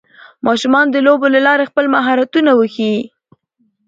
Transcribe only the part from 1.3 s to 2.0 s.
له لارې خپل